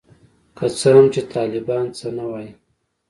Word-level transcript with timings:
که 0.57 0.65
څه 0.79 0.89
هم 0.95 1.05
چي 1.13 1.21
طالبان 1.35 1.85
څه 1.97 2.07
نه 2.17 2.25
وايي. 2.29 2.51